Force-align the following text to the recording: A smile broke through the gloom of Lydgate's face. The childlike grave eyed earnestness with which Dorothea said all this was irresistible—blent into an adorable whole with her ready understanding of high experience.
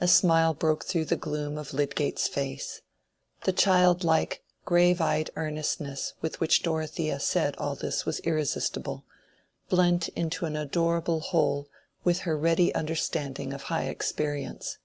A 0.00 0.08
smile 0.08 0.54
broke 0.54 0.86
through 0.86 1.04
the 1.04 1.16
gloom 1.18 1.58
of 1.58 1.74
Lydgate's 1.74 2.26
face. 2.28 2.80
The 3.44 3.52
childlike 3.52 4.42
grave 4.64 5.02
eyed 5.02 5.28
earnestness 5.36 6.14
with 6.22 6.40
which 6.40 6.62
Dorothea 6.62 7.20
said 7.20 7.56
all 7.56 7.74
this 7.74 8.06
was 8.06 8.20
irresistible—blent 8.20 10.08
into 10.16 10.46
an 10.46 10.56
adorable 10.56 11.20
whole 11.20 11.68
with 12.04 12.20
her 12.20 12.38
ready 12.38 12.74
understanding 12.74 13.52
of 13.52 13.64
high 13.64 13.84
experience. 13.88 14.78